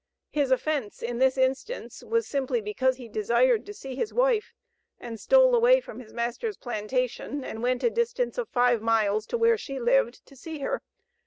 [0.31, 4.55] His offence, in this instance, was simply because he desired to see his wife,
[4.99, 9.37] and "stole" away from his master's plantation and went a distance of five miles, to
[9.37, 10.81] where she lived, to see her.